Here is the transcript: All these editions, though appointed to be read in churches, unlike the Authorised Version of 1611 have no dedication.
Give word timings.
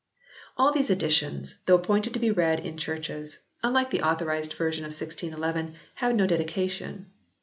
All 0.57 0.71
these 0.73 0.89
editions, 0.89 1.57
though 1.67 1.75
appointed 1.77 2.11
to 2.15 2.19
be 2.19 2.31
read 2.31 2.59
in 2.59 2.75
churches, 2.75 3.37
unlike 3.61 3.91
the 3.91 4.01
Authorised 4.01 4.53
Version 4.53 4.83
of 4.83 4.97
1611 4.99 5.75
have 6.01 6.15
no 6.15 6.25
dedication. 6.25 7.11